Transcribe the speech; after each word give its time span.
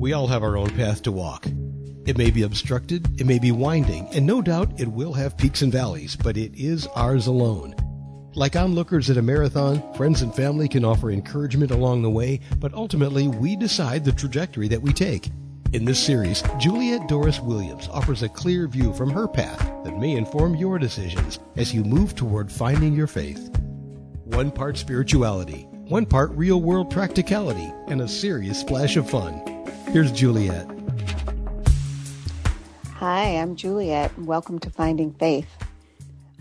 We 0.00 0.14
all 0.14 0.28
have 0.28 0.42
our 0.42 0.56
own 0.56 0.70
path 0.70 1.02
to 1.02 1.12
walk. 1.12 1.44
It 2.06 2.16
may 2.16 2.30
be 2.30 2.44
obstructed, 2.44 3.20
it 3.20 3.26
may 3.26 3.38
be 3.38 3.52
winding, 3.52 4.08
and 4.14 4.24
no 4.24 4.40
doubt 4.40 4.80
it 4.80 4.88
will 4.88 5.12
have 5.12 5.36
peaks 5.36 5.60
and 5.60 5.70
valleys, 5.70 6.16
but 6.16 6.38
it 6.38 6.54
is 6.54 6.86
ours 6.96 7.26
alone. 7.26 7.74
Like 8.34 8.56
onlookers 8.56 9.10
at 9.10 9.18
a 9.18 9.22
marathon, 9.22 9.82
friends 9.96 10.22
and 10.22 10.34
family 10.34 10.68
can 10.68 10.86
offer 10.86 11.10
encouragement 11.10 11.70
along 11.70 12.00
the 12.00 12.08
way, 12.08 12.40
but 12.56 12.72
ultimately 12.72 13.28
we 13.28 13.56
decide 13.56 14.02
the 14.02 14.12
trajectory 14.12 14.68
that 14.68 14.80
we 14.80 14.94
take. 14.94 15.28
In 15.74 15.84
this 15.84 16.02
series, 16.02 16.42
Juliet 16.58 17.06
Doris 17.06 17.38
Williams 17.38 17.86
offers 17.88 18.22
a 18.22 18.28
clear 18.30 18.68
view 18.68 18.94
from 18.94 19.10
her 19.10 19.28
path 19.28 19.60
that 19.84 19.98
may 19.98 20.16
inform 20.16 20.56
your 20.56 20.78
decisions 20.78 21.40
as 21.56 21.74
you 21.74 21.84
move 21.84 22.14
toward 22.14 22.50
finding 22.50 22.94
your 22.94 23.06
faith. 23.06 23.54
One 24.24 24.50
part 24.50 24.78
spirituality, 24.78 25.64
one 25.88 26.06
part 26.06 26.30
real 26.30 26.62
world 26.62 26.90
practicality, 26.90 27.70
and 27.88 28.00
a 28.00 28.08
serious 28.08 28.60
splash 28.60 28.96
of 28.96 29.10
fun. 29.10 29.49
Here's 29.92 30.12
Juliet. 30.12 30.70
Hi, 32.94 33.24
I'm 33.38 33.56
Juliet. 33.56 34.16
Welcome 34.16 34.60
to 34.60 34.70
Finding 34.70 35.12
Faith. 35.12 35.50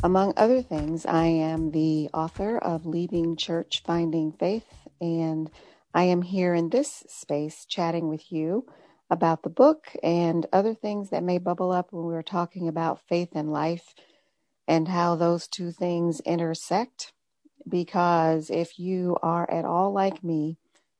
Among 0.03 0.35
other 0.37 0.61
things, 0.61 1.03
I 1.07 1.25
am 1.25 1.71
the 1.71 2.11
author 2.13 2.59
of 2.59 2.85
Leaving 2.85 3.35
Church 3.35 3.81
Finding 3.83 4.33
Faith, 4.33 4.67
and 5.01 5.49
I 5.95 6.03
am 6.03 6.21
here 6.21 6.53
in 6.53 6.69
this 6.69 7.03
space 7.07 7.65
chatting 7.65 8.07
with 8.07 8.31
you 8.31 8.67
about 9.09 9.41
the 9.41 9.49
book 9.49 9.87
and 10.03 10.45
other 10.53 10.75
things 10.75 11.09
that 11.09 11.23
may 11.23 11.39
bubble 11.39 11.71
up 11.71 11.87
when 11.89 12.05
we're 12.05 12.21
talking 12.21 12.67
about 12.67 13.01
faith 13.09 13.29
and 13.33 13.51
life 13.51 13.95
and 14.67 14.87
how 14.87 15.15
those 15.15 15.47
two 15.47 15.71
things 15.71 16.19
intersect. 16.19 17.13
Because 17.67 18.51
if 18.51 18.77
you 18.77 19.17
are 19.23 19.49
at 19.49 19.65
all 19.65 19.91
like 19.91 20.23
me, 20.23 20.59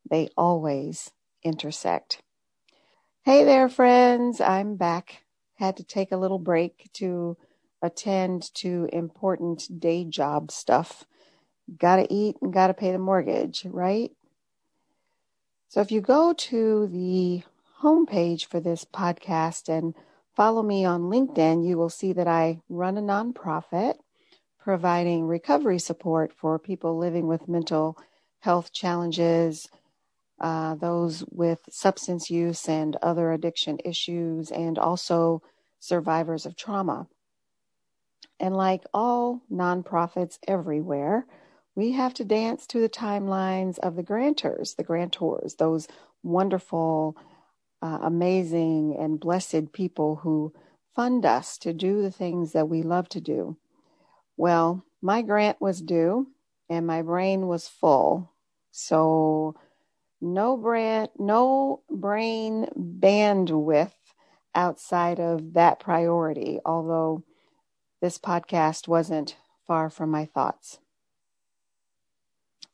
they 0.09 0.29
always 0.35 1.11
intersect. 1.43 2.23
Hey 3.29 3.43
there, 3.43 3.69
friends. 3.69 4.41
I'm 4.41 4.75
back. 4.75 5.21
Had 5.53 5.77
to 5.77 5.83
take 5.83 6.11
a 6.11 6.17
little 6.17 6.39
break 6.39 6.89
to 6.93 7.37
attend 7.79 8.51
to 8.55 8.89
important 8.91 9.79
day 9.79 10.03
job 10.03 10.49
stuff. 10.49 11.05
Gotta 11.77 12.07
eat 12.09 12.37
and 12.41 12.51
gotta 12.51 12.73
pay 12.73 12.91
the 12.91 12.97
mortgage, 12.97 13.67
right? 13.69 14.09
So 15.67 15.79
if 15.79 15.91
you 15.91 16.01
go 16.01 16.33
to 16.33 16.87
the 16.87 17.43
homepage 17.83 18.45
for 18.45 18.59
this 18.59 18.83
podcast 18.83 19.69
and 19.69 19.93
follow 20.35 20.63
me 20.63 20.83
on 20.83 21.03
LinkedIn, 21.03 21.67
you 21.67 21.77
will 21.77 21.91
see 21.91 22.13
that 22.13 22.27
I 22.27 22.61
run 22.67 22.97
a 22.97 23.01
nonprofit 23.03 23.99
providing 24.59 25.27
recovery 25.27 25.77
support 25.77 26.33
for 26.33 26.57
people 26.57 26.97
living 26.97 27.27
with 27.27 27.47
mental 27.47 27.95
health 28.39 28.73
challenges, 28.73 29.69
uh, 30.41 30.75
those 30.75 31.23
with 31.31 31.59
substance 31.69 32.29
use 32.29 32.67
and 32.69 32.95
other 33.01 33.31
addiction 33.31 33.79
issues, 33.85 34.51
and 34.51 34.77
also 34.77 35.41
survivors 35.79 36.45
of 36.45 36.55
trauma. 36.55 37.07
And 38.39 38.55
like 38.55 38.83
all 38.93 39.41
nonprofits 39.51 40.39
everywhere, 40.47 41.25
we 41.75 41.93
have 41.93 42.13
to 42.15 42.25
dance 42.25 42.67
to 42.67 42.79
the 42.81 42.89
timelines 42.89 43.79
of 43.79 43.95
the 43.95 44.03
grantors, 44.03 44.75
the 44.75 44.83
grantors, 44.83 45.57
those 45.57 45.87
wonderful, 46.23 47.17
uh, 47.81 47.99
amazing, 48.01 48.95
and 48.99 49.19
blessed 49.19 49.73
people 49.73 50.17
who 50.17 50.53
fund 50.95 51.25
us 51.25 51.57
to 51.59 51.73
do 51.73 52.01
the 52.01 52.11
things 52.11 52.53
that 52.53 52.69
we 52.69 52.81
love 52.83 53.09
to 53.09 53.21
do. 53.21 53.57
Well, 54.37 54.85
my 55.01 55.21
grant 55.21 55.61
was 55.61 55.81
due 55.81 56.27
and 56.69 56.87
my 56.87 57.01
brain 57.01 57.47
was 57.47 57.67
full. 57.67 58.33
So 58.71 59.55
no 60.21 60.57
brand, 60.57 61.09
no 61.17 61.81
brain 61.89 62.67
bandwidth 62.77 63.93
outside 64.55 65.19
of 65.19 65.53
that 65.53 65.79
priority, 65.79 66.59
although 66.65 67.23
this 68.01 68.17
podcast 68.17 68.87
wasn't 68.87 69.35
far 69.67 69.89
from 69.89 70.09
my 70.09 70.25
thoughts. 70.25 70.79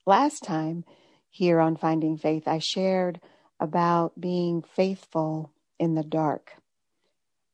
Last 0.06 0.44
time 0.44 0.86
here 1.30 1.60
on 1.60 1.76
Finding 1.76 2.18
Faith, 2.18 2.48
I 2.48 2.60
shared 2.60 3.20
about 3.60 4.20
being 4.20 4.62
faithful 4.62 5.52
in 5.80 5.96
the 5.96 6.04
dark. 6.04 6.54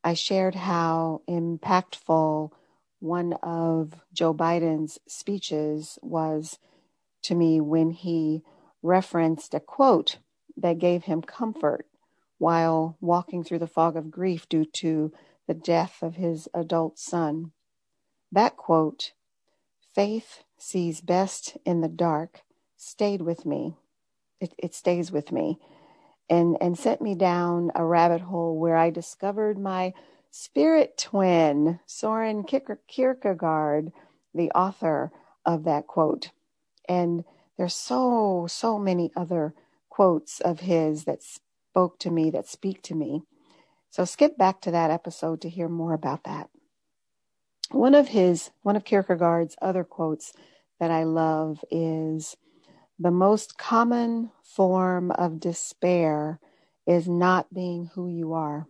I 0.03 0.13
shared 0.13 0.55
how 0.55 1.21
impactful 1.29 2.51
one 2.99 3.33
of 3.41 3.93
Joe 4.13 4.33
Biden's 4.33 4.99
speeches 5.07 5.97
was 6.01 6.59
to 7.23 7.35
me 7.35 7.61
when 7.61 7.91
he 7.91 8.43
referenced 8.81 9.53
a 9.53 9.59
quote 9.59 10.17
that 10.57 10.79
gave 10.79 11.03
him 11.03 11.21
comfort 11.21 11.87
while 12.37 12.97
walking 12.99 13.43
through 13.43 13.59
the 13.59 13.67
fog 13.67 13.95
of 13.95 14.11
grief 14.11 14.49
due 14.49 14.65
to 14.65 15.11
the 15.47 15.53
death 15.53 16.01
of 16.01 16.15
his 16.15 16.47
adult 16.53 16.97
son. 16.97 17.51
That 18.31 18.57
quote, 18.57 19.11
faith 19.93 20.43
sees 20.57 21.01
best 21.01 21.57
in 21.65 21.81
the 21.81 21.87
dark, 21.87 22.41
stayed 22.77 23.21
with 23.21 23.45
me. 23.45 23.75
It, 24.39 24.53
it 24.57 24.73
stays 24.73 25.11
with 25.11 25.31
me 25.31 25.59
and, 26.29 26.57
and 26.61 26.77
sent 26.79 27.01
me 27.01 27.13
down 27.13 27.71
a 27.75 27.85
rabbit 27.85 28.21
hole 28.21 28.57
where 28.57 28.77
I 28.77 28.89
discovered 28.89 29.59
my 29.59 29.93
spirit 30.31 30.97
twin, 30.97 31.79
Soren 31.85 32.43
Kierkegaard, 32.43 33.91
the 34.33 34.49
author 34.51 35.11
of 35.45 35.65
that 35.65 35.87
quote. 35.87 36.31
And 36.87 37.23
there's 37.61 37.75
so, 37.75 38.47
so 38.49 38.79
many 38.79 39.11
other 39.15 39.53
quotes 39.87 40.39
of 40.39 40.61
his 40.61 41.03
that 41.03 41.21
spoke 41.21 41.99
to 41.99 42.09
me, 42.09 42.31
that 42.31 42.47
speak 42.47 42.81
to 42.81 42.95
me. 42.95 43.21
So 43.91 44.03
skip 44.03 44.35
back 44.35 44.61
to 44.61 44.71
that 44.71 44.89
episode 44.89 45.41
to 45.41 45.49
hear 45.49 45.69
more 45.69 45.93
about 45.93 46.23
that. 46.23 46.49
One 47.69 47.93
of 47.93 48.07
his, 48.07 48.49
one 48.63 48.75
of 48.75 48.83
Kierkegaard's 48.83 49.55
other 49.61 49.83
quotes 49.83 50.33
that 50.79 50.89
I 50.89 51.03
love 51.03 51.63
is 51.69 52.35
the 52.97 53.11
most 53.11 53.59
common 53.59 54.31
form 54.41 55.11
of 55.11 55.39
despair 55.39 56.39
is 56.87 57.07
not 57.07 57.53
being 57.53 57.91
who 57.93 58.09
you 58.09 58.33
are. 58.33 58.65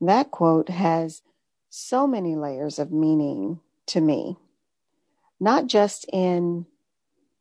That 0.00 0.30
quote 0.30 0.70
has 0.70 1.20
so 1.68 2.06
many 2.06 2.34
layers 2.34 2.78
of 2.78 2.92
meaning 2.92 3.60
to 3.88 4.00
me, 4.00 4.38
not 5.38 5.66
just 5.66 6.06
in 6.10 6.64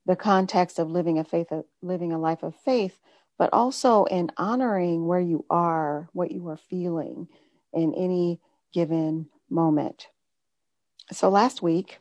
the 0.10 0.16
context 0.16 0.80
of 0.80 0.90
living 0.90 1.20
a 1.20 1.24
faith, 1.24 1.54
living 1.84 2.12
a 2.12 2.18
life 2.18 2.42
of 2.42 2.56
faith, 2.56 3.00
but 3.38 3.48
also 3.54 4.06
in 4.06 4.32
honoring 4.38 5.06
where 5.06 5.20
you 5.20 5.46
are, 5.52 6.10
what 6.14 6.32
you 6.32 6.48
are 6.48 6.58
feeling 6.58 7.28
in 7.74 7.94
any 7.94 8.40
given 8.74 9.28
moment. 9.52 10.08
So 11.12 11.30
last 11.30 11.62
week, 11.62 12.00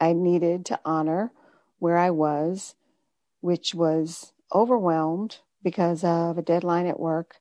I 0.00 0.12
needed 0.12 0.66
to 0.66 0.80
honor 0.84 1.30
where 1.78 1.96
I 1.96 2.10
was, 2.10 2.74
which 3.42 3.76
was 3.76 4.32
overwhelmed 4.52 5.38
because 5.62 6.02
of 6.02 6.38
a 6.38 6.42
deadline 6.42 6.86
at 6.86 6.98
work, 6.98 7.36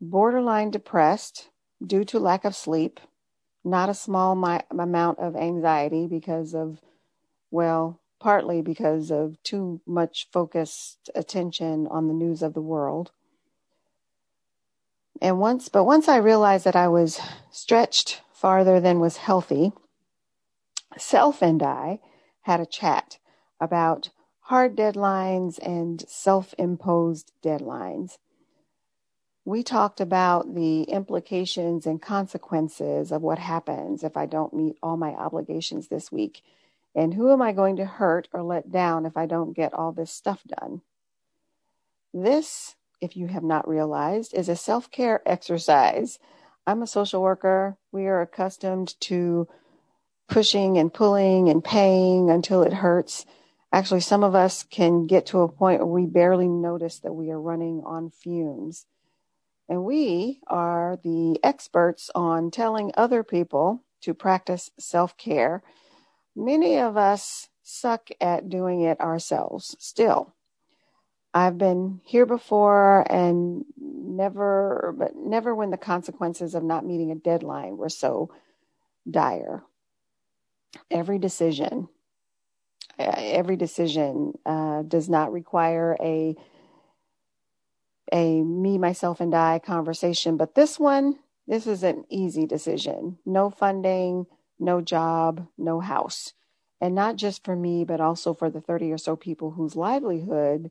borderline 0.00 0.70
depressed 0.70 1.50
due 1.86 2.06
to 2.06 2.18
lack 2.18 2.46
of 2.46 2.56
sleep, 2.56 3.00
not 3.62 3.90
a 3.90 3.94
small 3.94 4.34
my, 4.34 4.64
amount 4.70 5.18
of 5.18 5.36
anxiety 5.36 6.06
because 6.06 6.54
of, 6.54 6.80
well, 7.50 8.00
partly 8.26 8.60
because 8.60 9.12
of 9.12 9.40
too 9.44 9.80
much 9.86 10.26
focused 10.32 11.08
attention 11.14 11.86
on 11.86 12.08
the 12.08 12.12
news 12.12 12.42
of 12.42 12.54
the 12.54 12.60
world. 12.60 13.12
And 15.22 15.38
once, 15.38 15.68
but 15.68 15.84
once 15.84 16.08
I 16.08 16.16
realized 16.16 16.64
that 16.64 16.74
I 16.74 16.88
was 16.88 17.20
stretched 17.52 18.22
farther 18.34 18.80
than 18.80 18.98
was 18.98 19.18
healthy, 19.18 19.70
Self 20.98 21.40
and 21.40 21.62
I 21.62 22.00
had 22.42 22.58
a 22.58 22.66
chat 22.66 23.18
about 23.60 24.10
hard 24.40 24.74
deadlines 24.74 25.60
and 25.60 26.04
self 26.08 26.52
imposed 26.58 27.30
deadlines. 27.44 28.18
We 29.44 29.62
talked 29.62 30.00
about 30.00 30.56
the 30.56 30.82
implications 30.82 31.86
and 31.86 32.02
consequences 32.02 33.12
of 33.12 33.22
what 33.22 33.38
happens 33.38 34.02
if 34.02 34.16
I 34.16 34.26
don't 34.26 34.52
meet 34.52 34.78
all 34.82 34.96
my 34.96 35.10
obligations 35.10 35.86
this 35.86 36.10
week 36.10 36.42
and 36.96 37.14
who 37.14 37.32
am 37.32 37.42
I 37.42 37.52
going 37.52 37.76
to 37.76 37.86
hurt 37.86 38.28
or 38.32 38.42
let 38.42 38.72
down 38.72 39.06
if 39.06 39.16
I 39.18 39.26
don't 39.26 39.54
get 39.54 39.74
all 39.74 39.92
this 39.92 40.10
stuff 40.10 40.42
done? 40.60 40.82
This, 42.14 42.76
if 43.02 43.16
you 43.16 43.28
have 43.28 43.44
not 43.44 43.68
realized, 43.68 44.34
is 44.34 44.48
a 44.48 44.56
self 44.56 44.90
care 44.90 45.22
exercise. 45.26 46.18
I'm 46.66 46.82
a 46.82 46.86
social 46.88 47.22
worker. 47.22 47.76
We 47.92 48.06
are 48.06 48.22
accustomed 48.22 48.98
to 49.02 49.46
pushing 50.28 50.78
and 50.78 50.92
pulling 50.92 51.48
and 51.50 51.62
paying 51.62 52.30
until 52.30 52.62
it 52.62 52.72
hurts. 52.72 53.26
Actually, 53.72 54.00
some 54.00 54.24
of 54.24 54.34
us 54.34 54.62
can 54.64 55.06
get 55.06 55.26
to 55.26 55.40
a 55.40 55.52
point 55.52 55.80
where 55.80 55.86
we 55.88 56.06
barely 56.06 56.48
notice 56.48 57.00
that 57.00 57.12
we 57.12 57.30
are 57.30 57.40
running 57.40 57.82
on 57.84 58.10
fumes. 58.10 58.86
And 59.68 59.84
we 59.84 60.40
are 60.46 60.98
the 61.02 61.38
experts 61.44 62.10
on 62.14 62.50
telling 62.50 62.92
other 62.96 63.22
people 63.22 63.84
to 64.02 64.14
practice 64.14 64.70
self 64.78 65.16
care 65.18 65.62
Many 66.36 66.78
of 66.78 66.96
us 66.96 67.48
suck 67.62 68.10
at 68.20 68.48
doing 68.50 68.82
it 68.82 69.00
ourselves 69.00 69.74
still. 69.80 70.34
I've 71.34 71.58
been 71.58 72.00
here 72.04 72.26
before 72.26 73.04
and 73.10 73.64
never, 73.78 74.94
but 74.96 75.16
never 75.16 75.54
when 75.54 75.70
the 75.70 75.76
consequences 75.76 76.54
of 76.54 76.62
not 76.62 76.86
meeting 76.86 77.10
a 77.10 77.14
deadline 77.14 77.76
were 77.76 77.88
so 77.88 78.30
dire. 79.10 79.62
Every 80.90 81.18
decision, 81.18 81.88
uh, 82.98 83.14
every 83.16 83.56
decision 83.56 84.34
uh, 84.44 84.82
does 84.82 85.08
not 85.08 85.32
require 85.32 85.96
a 86.00 86.36
a 88.12 88.42
me, 88.42 88.78
myself, 88.78 89.20
and 89.20 89.34
I 89.34 89.58
conversation, 89.58 90.36
but 90.36 90.54
this 90.54 90.78
one, 90.78 91.18
this 91.48 91.66
is 91.66 91.82
an 91.82 92.04
easy 92.08 92.46
decision. 92.46 93.18
No 93.26 93.50
funding, 93.50 94.26
no 94.58 94.80
job, 94.80 95.46
no 95.58 95.80
house. 95.80 96.32
And 96.80 96.94
not 96.94 97.16
just 97.16 97.44
for 97.44 97.56
me, 97.56 97.84
but 97.84 98.00
also 98.00 98.34
for 98.34 98.50
the 98.50 98.60
30 98.60 98.92
or 98.92 98.98
so 98.98 99.16
people 99.16 99.52
whose 99.52 99.76
livelihood 99.76 100.70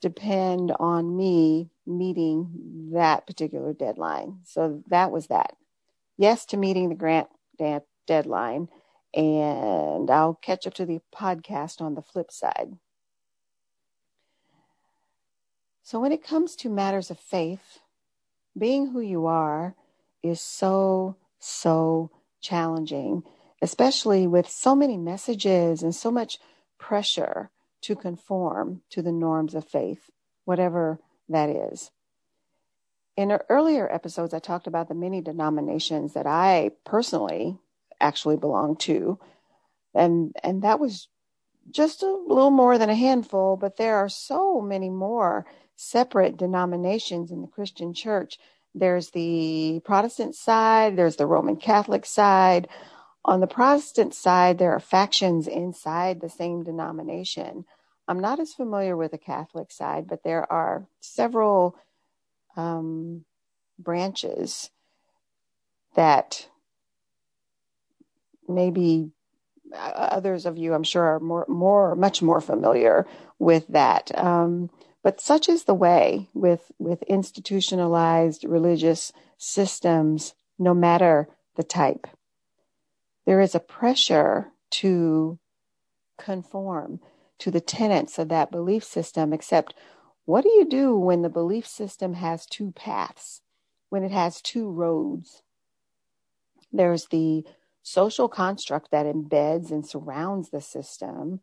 depend 0.00 0.72
on 0.78 1.16
me 1.16 1.70
meeting 1.86 2.90
that 2.92 3.26
particular 3.26 3.72
deadline. 3.72 4.40
So 4.44 4.82
that 4.88 5.10
was 5.10 5.28
that. 5.28 5.56
Yes 6.18 6.44
to 6.46 6.56
meeting 6.56 6.88
the 6.88 6.94
grant 6.94 7.28
deadline. 8.06 8.68
And 9.14 10.10
I'll 10.10 10.34
catch 10.34 10.66
up 10.66 10.74
to 10.74 10.86
the 10.86 11.00
podcast 11.14 11.80
on 11.80 11.94
the 11.94 12.02
flip 12.02 12.30
side. 12.30 12.78
So, 15.82 16.00
when 16.00 16.12
it 16.12 16.24
comes 16.24 16.56
to 16.56 16.70
matters 16.70 17.10
of 17.10 17.18
faith, 17.20 17.80
being 18.56 18.88
who 18.88 19.00
you 19.00 19.26
are 19.26 19.74
is 20.22 20.40
so, 20.40 21.16
so 21.38 22.10
challenging, 22.44 23.24
especially 23.62 24.26
with 24.26 24.48
so 24.48 24.76
many 24.76 24.96
messages 24.96 25.82
and 25.82 25.94
so 25.94 26.10
much 26.10 26.38
pressure 26.78 27.50
to 27.80 27.96
conform 27.96 28.82
to 28.90 29.02
the 29.02 29.12
norms 29.12 29.54
of 29.54 29.66
faith, 29.66 30.10
whatever 30.44 31.00
that 31.28 31.48
is. 31.48 31.90
In 33.16 33.38
earlier 33.48 33.92
episodes, 33.92 34.34
I 34.34 34.38
talked 34.38 34.66
about 34.66 34.88
the 34.88 34.94
many 34.94 35.20
denominations 35.20 36.14
that 36.14 36.26
I 36.26 36.72
personally 36.84 37.58
actually 38.00 38.36
belong 38.36 38.76
to. 38.76 39.18
And, 39.94 40.34
and 40.42 40.62
that 40.62 40.80
was 40.80 41.08
just 41.70 42.02
a 42.02 42.10
little 42.26 42.50
more 42.50 42.76
than 42.76 42.90
a 42.90 42.94
handful, 42.94 43.56
but 43.56 43.76
there 43.76 43.96
are 43.96 44.08
so 44.08 44.60
many 44.60 44.90
more 44.90 45.46
separate 45.76 46.36
denominations 46.36 47.30
in 47.30 47.40
the 47.40 47.48
Christian 47.48 47.94
church. 47.94 48.38
There's 48.74 49.10
the 49.10 49.80
Protestant 49.84 50.34
side, 50.34 50.96
there's 50.96 51.16
the 51.16 51.26
Roman 51.26 51.56
Catholic 51.56 52.04
side. 52.04 52.68
On 53.24 53.40
the 53.40 53.46
Protestant 53.46 54.14
side, 54.14 54.58
there 54.58 54.72
are 54.72 54.80
factions 54.80 55.46
inside 55.46 56.20
the 56.20 56.28
same 56.28 56.64
denomination. 56.64 57.64
I'm 58.06 58.20
not 58.20 58.40
as 58.40 58.52
familiar 58.52 58.96
with 58.96 59.12
the 59.12 59.18
Catholic 59.18 59.70
side, 59.70 60.06
but 60.08 60.24
there 60.24 60.50
are 60.52 60.86
several 61.00 61.76
um, 62.56 63.24
branches 63.78 64.70
that 65.94 66.48
maybe 68.48 69.10
uh, 69.72 69.76
others 69.76 70.46
of 70.46 70.58
you, 70.58 70.74
I'm 70.74 70.82
sure, 70.82 71.04
are 71.04 71.20
more, 71.20 71.46
more, 71.48 71.94
much 71.94 72.20
more 72.20 72.40
familiar 72.40 73.06
with 73.38 73.66
that. 73.68 74.16
Um, 74.18 74.70
but 75.04 75.20
such 75.20 75.50
is 75.50 75.64
the 75.64 75.74
way 75.74 76.30
with, 76.32 76.72
with 76.78 77.02
institutionalized 77.02 78.42
religious 78.42 79.12
systems, 79.36 80.34
no 80.58 80.72
matter 80.72 81.28
the 81.56 81.62
type. 81.62 82.06
There 83.26 83.40
is 83.40 83.54
a 83.54 83.60
pressure 83.60 84.50
to 84.70 85.38
conform 86.16 87.00
to 87.38 87.50
the 87.50 87.60
tenets 87.60 88.18
of 88.18 88.30
that 88.30 88.50
belief 88.50 88.82
system, 88.82 89.34
except 89.34 89.74
what 90.24 90.42
do 90.42 90.50
you 90.50 90.66
do 90.66 90.96
when 90.96 91.20
the 91.20 91.28
belief 91.28 91.66
system 91.66 92.14
has 92.14 92.46
two 92.46 92.72
paths, 92.72 93.42
when 93.90 94.04
it 94.04 94.10
has 94.10 94.40
two 94.40 94.70
roads? 94.70 95.42
There's 96.72 97.08
the 97.08 97.44
social 97.82 98.28
construct 98.28 98.90
that 98.90 99.04
embeds 99.04 99.70
and 99.70 99.86
surrounds 99.86 100.48
the 100.48 100.62
system, 100.62 101.40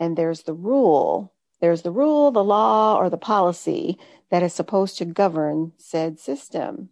and 0.00 0.16
there's 0.16 0.44
the 0.44 0.54
rule 0.54 1.34
there's 1.60 1.82
the 1.82 1.90
rule, 1.90 2.30
the 2.30 2.44
law, 2.44 2.96
or 2.96 3.08
the 3.08 3.16
policy 3.16 3.98
that 4.30 4.42
is 4.42 4.52
supposed 4.52 4.98
to 4.98 5.04
govern 5.04 5.72
said 5.78 6.18
system. 6.18 6.90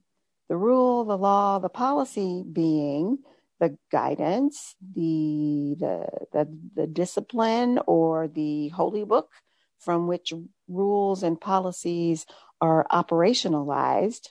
The 0.49 0.57
rule, 0.57 1.05
the 1.05 1.19
law, 1.19 1.59
the 1.59 1.69
policy 1.69 2.45
being 2.51 3.19
the 3.61 3.79
guidance, 3.91 4.75
the, 4.95 5.77
the, 5.79 6.09
the, 6.33 6.59
the 6.75 6.87
discipline, 6.87 7.79
or 7.87 8.29
the 8.29 8.69
holy 8.71 9.05
book 9.05 9.31
from 9.79 10.07
which 10.07 10.33
rules 10.69 11.23
and 11.23 11.41
policies 11.41 12.27
are 12.61 12.87
operationalized. 12.91 14.31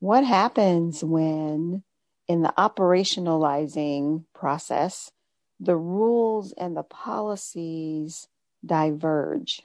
What 0.00 0.24
happens 0.24 1.04
when, 1.04 1.82
in 2.26 2.42
the 2.42 2.54
operationalizing 2.56 4.24
process, 4.34 5.10
the 5.58 5.76
rules 5.76 6.52
and 6.52 6.74
the 6.76 6.82
policies 6.82 8.26
diverge. 8.64 9.62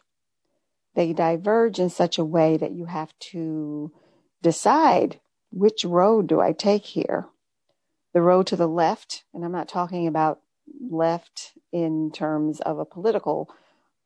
They 0.96 1.14
diverge 1.14 1.80
in 1.80 1.90
such 1.90 2.18
a 2.18 2.26
way 2.26 2.58
that 2.58 2.72
you 2.72 2.86
have 2.86 3.18
to 3.32 3.92
decide 4.42 5.20
which 5.52 5.84
road 5.84 6.28
do 6.28 6.40
I 6.40 6.52
take 6.54 6.86
here? 6.86 7.28
The 8.14 8.22
road 8.22 8.48
to 8.48 8.56
the 8.56 8.68
left, 8.68 9.26
and 9.34 9.44
I'm 9.44 9.52
not 9.52 9.68
talking 9.68 10.08
about 10.08 10.40
left 10.90 11.54
in 11.72 12.12
terms 12.12 12.62
of 12.62 12.80
a 12.80 12.86
political 12.86 13.50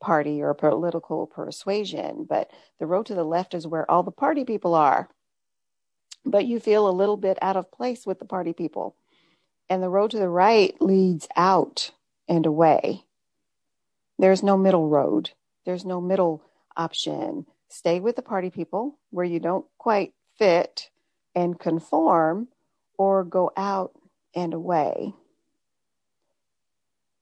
party 0.02 0.42
or 0.42 0.50
a 0.50 0.56
political 0.56 1.28
persuasion, 1.28 2.26
but 2.28 2.50
the 2.80 2.88
road 2.88 3.06
to 3.08 3.16
the 3.16 3.24
left 3.24 3.54
is 3.54 3.68
where 3.68 3.90
all 3.90 4.04
the 4.04 4.12
party 4.12 4.44
people 4.46 4.74
are. 4.74 5.10
But 6.26 6.46
you 6.46 6.60
feel 6.60 6.88
a 6.88 6.92
little 6.92 7.18
bit 7.18 7.38
out 7.42 7.58
of 7.58 7.72
place 7.72 8.06
with 8.06 8.20
the 8.20 8.26
party 8.26 8.54
people. 8.54 8.96
And 9.70 9.84
the 9.84 9.90
road 9.90 10.12
to 10.12 10.18
the 10.18 10.30
right 10.30 10.76
leads 10.82 11.28
out 11.36 11.92
and 12.28 12.46
away. 12.46 13.06
There's 14.20 14.44
no 14.44 14.58
middle 14.58 14.90
road. 14.90 15.32
There's 15.66 15.86
no 15.86 16.02
middle 16.02 16.44
option. 16.76 17.46
Stay 17.70 18.02
with 18.02 18.18
the 18.18 18.22
party 18.22 18.50
people 18.50 19.00
where 19.12 19.26
you 19.26 19.40
don't 19.40 19.66
quite 19.78 20.14
fit 20.38 20.90
and 21.34 21.58
conform 21.58 22.50
or 22.98 23.24
go 23.24 23.52
out 23.56 23.94
and 24.36 24.54
away. 24.54 25.14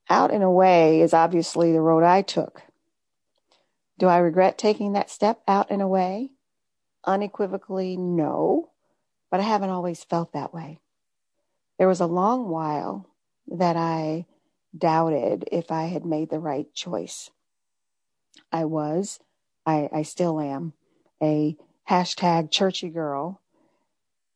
Out 0.10 0.34
and 0.34 0.44
away 0.44 1.02
is 1.02 1.14
obviously 1.14 1.72
the 1.72 1.82
road 1.82 2.04
I 2.04 2.24
took. 2.24 2.64
Do 4.00 4.08
I 4.08 4.18
regret 4.18 4.58
taking 4.58 4.94
that 4.94 5.12
step 5.12 5.42
out 5.48 5.68
and 5.70 5.82
away? 5.82 6.32
Unequivocally, 7.06 7.96
no, 7.96 8.72
but 9.30 9.40
I 9.40 9.44
haven't 9.44 9.70
always 9.70 10.04
felt 10.04 10.34
that 10.34 10.54
way. 10.54 10.80
There 11.78 11.88
was 11.88 12.00
a 12.00 12.08
long 12.08 12.50
while 12.50 13.08
that 13.48 13.76
I 13.76 14.26
doubted 14.76 15.48
if 15.52 15.72
I 15.72 15.86
had 15.86 16.06
made 16.06 16.30
the 16.30 16.40
right 16.40 16.72
choice. 16.74 17.30
I 18.52 18.66
was, 18.66 19.20
I, 19.66 19.90
I 19.92 20.02
still 20.04 20.40
am, 20.40 20.74
a 21.22 21.56
hashtag 21.90 22.52
churchy 22.52 22.90
girl. 22.90 23.42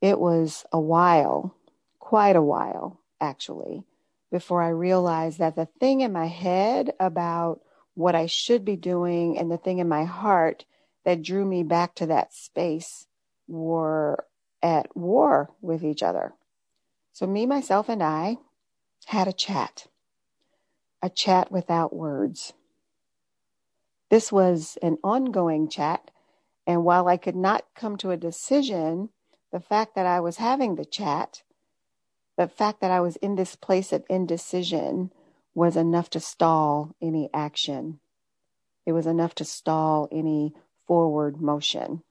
It 0.01 0.19
was 0.19 0.65
a 0.71 0.79
while, 0.79 1.55
quite 1.99 2.35
a 2.35 2.41
while, 2.41 2.99
actually, 3.19 3.83
before 4.31 4.61
I 4.61 4.69
realized 4.69 5.39
that 5.39 5.55
the 5.55 5.67
thing 5.79 6.01
in 6.01 6.11
my 6.11 6.27
head 6.27 6.93
about 6.99 7.61
what 7.93 8.15
I 8.15 8.25
should 8.25 8.65
be 8.65 8.75
doing 8.75 9.37
and 9.37 9.51
the 9.51 9.57
thing 9.57 9.79
in 9.79 9.87
my 9.87 10.05
heart 10.05 10.65
that 11.03 11.21
drew 11.21 11.45
me 11.45 11.63
back 11.63 11.95
to 11.95 12.05
that 12.07 12.33
space 12.33 13.05
were 13.47 14.25
at 14.61 14.95
war 14.95 15.51
with 15.61 15.83
each 15.83 16.03
other. 16.03 16.33
So, 17.13 17.27
me, 17.27 17.45
myself, 17.45 17.89
and 17.89 18.01
I 18.01 18.37
had 19.05 19.27
a 19.27 19.33
chat 19.33 19.87
a 21.01 21.09
chat 21.09 21.51
without 21.51 21.95
words. 21.95 22.53
This 24.09 24.31
was 24.31 24.77
an 24.81 24.97
ongoing 25.03 25.69
chat, 25.69 26.11
and 26.67 26.83
while 26.83 27.07
I 27.07 27.17
could 27.17 27.35
not 27.35 27.65
come 27.75 27.97
to 27.97 28.11
a 28.11 28.17
decision, 28.17 29.09
the 29.51 29.59
fact 29.59 29.95
that 29.95 30.05
I 30.05 30.19
was 30.19 30.37
having 30.37 30.75
the 30.75 30.85
chat, 30.85 31.43
the 32.37 32.47
fact 32.47 32.81
that 32.81 32.91
I 32.91 32.99
was 32.99 33.15
in 33.17 33.35
this 33.35 33.55
place 33.55 33.91
of 33.91 34.03
indecision 34.09 35.11
was 35.53 35.75
enough 35.75 36.09
to 36.11 36.19
stall 36.19 36.95
any 37.01 37.29
action. 37.33 37.99
It 38.85 38.93
was 38.93 39.07
enough 39.07 39.35
to 39.35 39.45
stall 39.45 40.07
any 40.11 40.53
forward 40.87 41.41
motion. 41.41 42.03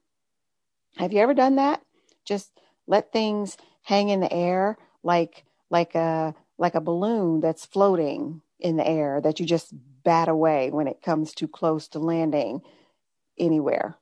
Have 0.97 1.12
you 1.12 1.20
ever 1.20 1.35
done 1.35 1.56
that? 1.56 1.82
Just 2.25 2.50
let 2.87 3.12
things 3.12 3.56
hang 3.82 4.09
in 4.09 4.20
the 4.20 4.32
air 4.32 4.76
like 5.02 5.44
like 5.70 5.94
a 5.94 6.35
like 6.59 6.75
a 6.75 6.80
balloon 6.80 7.40
that's 7.40 7.64
floating 7.64 8.42
in 8.60 8.76
the 8.76 8.86
air 8.86 9.20
that 9.20 9.40
you 9.40 9.46
just 9.46 9.72
bat 10.02 10.28
away 10.28 10.70
when 10.70 10.86
it 10.86 11.02
comes 11.02 11.34
too 11.34 11.48
close 11.48 11.88
to 11.88 11.98
landing 11.98 12.62
anywhere. 13.38 13.96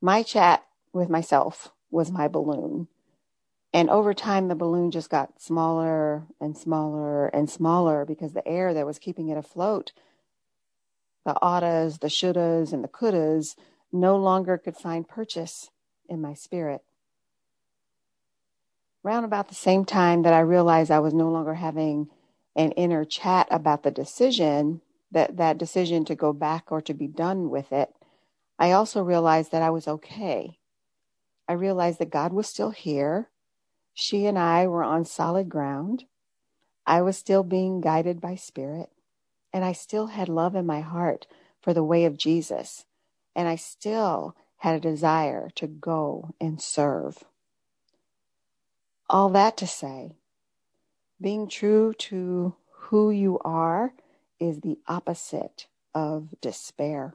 My 0.00 0.22
chat 0.22 0.64
with 0.92 1.08
myself 1.08 1.72
was 1.90 2.10
my 2.10 2.28
balloon. 2.28 2.88
And 3.72 3.90
over 3.90 4.14
time, 4.14 4.48
the 4.48 4.54
balloon 4.54 4.90
just 4.90 5.10
got 5.10 5.40
smaller 5.40 6.26
and 6.40 6.56
smaller 6.56 7.26
and 7.28 7.50
smaller 7.50 8.04
because 8.04 8.32
the 8.32 8.46
air 8.46 8.72
that 8.72 8.86
was 8.86 8.98
keeping 8.98 9.28
it 9.28 9.36
afloat, 9.36 9.92
the 11.26 11.34
oughtas, 11.42 12.00
the 12.00 12.08
shouldas, 12.08 12.72
and 12.72 12.82
the 12.82 12.88
couldas 12.88 13.56
no 13.92 14.16
longer 14.16 14.56
could 14.56 14.76
find 14.76 15.06
purchase 15.06 15.70
in 16.08 16.20
my 16.20 16.32
spirit. 16.32 16.82
Around 19.04 19.24
about 19.24 19.48
the 19.48 19.54
same 19.54 19.84
time 19.84 20.22
that 20.22 20.32
I 20.32 20.40
realized 20.40 20.90
I 20.90 21.00
was 21.00 21.14
no 21.14 21.28
longer 21.28 21.54
having 21.54 22.08
an 22.58 22.72
inner 22.72 23.06
chat 23.06 23.48
about 23.50 23.84
the 23.84 23.92
decision, 23.92 24.82
that, 25.12 25.38
that 25.38 25.58
decision 25.58 26.04
to 26.06 26.16
go 26.16 26.34
back 26.34 26.72
or 26.72 26.82
to 26.82 26.94
be 26.94 27.08
done 27.08 27.50
with 27.50 27.72
it, 27.72 27.94
I 28.58 28.72
also 28.72 29.02
realized 29.02 29.52
that 29.52 29.62
I 29.62 29.70
was 29.70 29.88
okay. 29.88 30.58
I 31.48 31.54
realized 31.54 32.00
that 32.00 32.10
God 32.10 32.34
was 32.34 32.48
still 32.48 32.70
here. 32.70 33.30
She 33.94 34.26
and 34.26 34.38
I 34.38 34.66
were 34.68 34.84
on 34.84 35.06
solid 35.06 35.48
ground. 35.48 36.04
I 36.86 37.02
was 37.02 37.18
still 37.18 37.44
being 37.44 37.80
guided 37.80 38.20
by 38.20 38.36
spirit 38.36 38.90
and 39.52 39.64
I 39.64 39.72
still 39.72 40.08
had 40.08 40.28
love 40.28 40.54
in 40.54 40.66
my 40.66 40.80
heart 40.80 41.26
for 41.60 41.74
the 41.74 41.84
way 41.84 42.04
of 42.04 42.18
Jesus. 42.18 42.84
And 43.34 43.48
I 43.48 43.56
still 43.56 44.36
had 44.58 44.76
a 44.76 44.80
desire 44.80 45.50
to 45.56 45.66
go 45.66 46.34
and 46.40 46.60
serve. 46.60 47.24
All 49.08 49.30
that 49.30 49.56
to 49.58 49.66
say, 49.66 50.17
being 51.20 51.48
true 51.48 51.92
to 51.94 52.54
who 52.70 53.10
you 53.10 53.38
are 53.44 53.92
is 54.38 54.60
the 54.60 54.78
opposite 54.86 55.66
of 55.94 56.28
despair. 56.40 57.14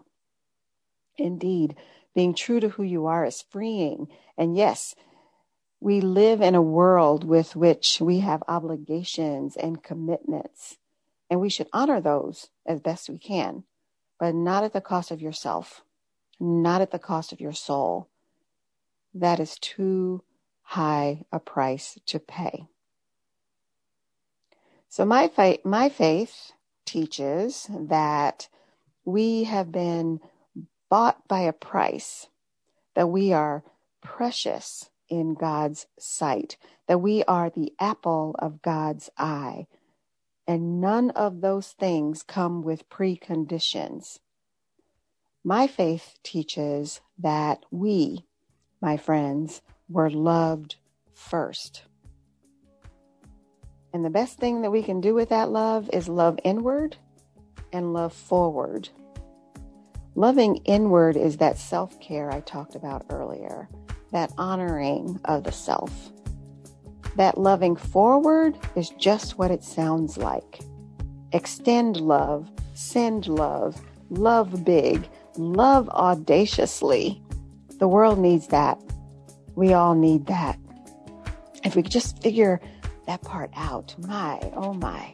Indeed, 1.17 1.75
being 2.13 2.33
true 2.33 2.59
to 2.59 2.69
who 2.69 2.83
you 2.83 3.05
are 3.05 3.25
is 3.25 3.43
freeing. 3.49 4.07
And 4.37 4.55
yes, 4.55 4.95
we 5.79 6.01
live 6.01 6.41
in 6.41 6.55
a 6.55 6.61
world 6.61 7.23
with 7.23 7.55
which 7.55 7.99
we 7.99 8.19
have 8.19 8.43
obligations 8.47 9.55
and 9.55 9.83
commitments, 9.83 10.77
and 11.29 11.39
we 11.39 11.49
should 11.49 11.67
honor 11.73 11.99
those 11.99 12.49
as 12.65 12.79
best 12.79 13.09
we 13.09 13.17
can, 13.17 13.63
but 14.19 14.33
not 14.35 14.63
at 14.63 14.73
the 14.73 14.81
cost 14.81 15.11
of 15.11 15.21
yourself, 15.21 15.83
not 16.39 16.81
at 16.81 16.91
the 16.91 16.99
cost 16.99 17.31
of 17.31 17.41
your 17.41 17.53
soul. 17.53 18.09
That 19.13 19.39
is 19.39 19.57
too 19.59 20.23
high 20.61 21.25
a 21.31 21.39
price 21.39 21.99
to 22.07 22.19
pay. 22.19 22.67
So 24.93 25.05
my 25.05 25.27
faith, 25.27 25.65
my 25.65 25.89
faith 25.89 26.51
teaches 26.85 27.67
that 27.67 28.47
we 29.03 29.45
have 29.45 29.71
been 29.71 30.19
bought 30.87 31.27
by 31.27 31.39
a 31.39 31.51
price, 31.51 32.27
that 32.93 33.07
we 33.07 33.33
are 33.33 33.63
precious 34.03 34.91
in 35.09 35.33
God's 35.33 35.87
sight, 35.97 36.57
that 36.87 36.99
we 36.99 37.23
are 37.23 37.49
the 37.49 37.73
apple 37.79 38.35
of 38.37 38.61
God's 38.61 39.09
eye. 39.17 39.65
And 40.45 40.79
none 40.79 41.09
of 41.09 41.41
those 41.41 41.69
things 41.69 42.21
come 42.21 42.61
with 42.61 42.87
preconditions. 42.87 44.19
My 45.43 45.65
faith 45.65 46.19
teaches 46.21 47.01
that 47.17 47.63
we, 47.71 48.27
my 48.79 48.97
friends, 48.97 49.63
were 49.89 50.11
loved 50.11 50.75
first. 51.15 51.81
And 53.93 54.03
the 54.03 54.09
best 54.09 54.39
thing 54.39 54.63
that 54.63 54.71
we 54.71 54.81
can 54.81 55.01
do 55.01 55.13
with 55.13 55.29
that 55.29 55.51
love 55.51 55.87
is 55.93 56.09
love 56.09 56.39
inward 56.43 56.97
and 57.71 57.93
love 57.93 58.11
forward. 58.11 58.89
Loving 60.15 60.57
inward 60.65 61.15
is 61.15 61.37
that 61.37 61.59
self 61.59 61.99
care 61.99 62.31
I 62.31 62.41
talked 62.41 62.75
about 62.75 63.05
earlier, 63.11 63.69
that 64.11 64.33
honoring 64.37 65.19
of 65.25 65.43
the 65.43 65.51
self. 65.51 66.11
That 67.17 67.37
loving 67.37 67.75
forward 67.75 68.57
is 68.75 68.89
just 68.89 69.37
what 69.37 69.51
it 69.51 69.63
sounds 69.63 70.17
like. 70.17 70.61
Extend 71.31 71.97
love, 71.97 72.49
send 72.73 73.27
love, 73.27 73.79
love 74.09 74.65
big, 74.65 75.07
love 75.37 75.87
audaciously. 75.89 77.21
The 77.77 77.87
world 77.87 78.17
needs 78.17 78.47
that. 78.47 78.81
We 79.55 79.73
all 79.73 79.93
need 79.93 80.25
that. 80.27 80.57
If 81.63 81.75
we 81.75 81.83
could 81.83 81.91
just 81.91 82.21
figure 82.21 82.59
that 83.05 83.21
part 83.21 83.51
out. 83.55 83.95
My, 83.99 84.39
oh 84.55 84.73
my, 84.73 85.13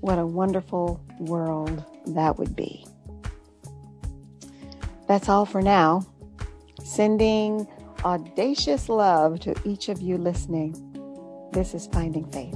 what 0.00 0.18
a 0.18 0.26
wonderful 0.26 1.00
world 1.18 1.84
that 2.06 2.38
would 2.38 2.56
be. 2.56 2.86
That's 5.06 5.28
all 5.28 5.44
for 5.44 5.62
now. 5.62 6.06
Sending 6.82 7.66
audacious 8.04 8.88
love 8.88 9.40
to 9.40 9.54
each 9.64 9.88
of 9.88 10.00
you 10.00 10.18
listening. 10.18 10.74
This 11.52 11.74
is 11.74 11.86
Finding 11.86 12.24
Faith. 12.30 12.51